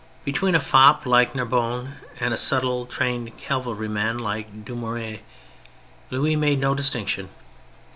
Between 0.25 0.55
a 0.55 0.59
fop 0.59 1.03
Hke 1.03 1.35
Narbonne 1.35 1.97
and 2.19 2.33
a 2.33 2.35
subtle, 2.35 2.87
trained 2.87 3.37
cavalrv 3.37 3.87
man 3.87 4.17
like 4.17 4.65
Dumouriez, 4.65 5.19
Louis 6.09 6.35
made 6.35 6.57
no 6.57 6.73
distinction. 6.73 7.29